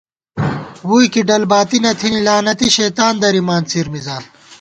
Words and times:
ووئی 0.87 1.07
کی 1.13 1.21
ڈل 1.29 1.43
باتی 1.51 1.77
نہ 1.83 1.91
تھنی، 1.99 2.19
لعنتی 2.27 2.67
شیطان 2.77 3.13
درِمان 3.21 3.61
څِر 3.71 3.85
مِزان 3.93 4.23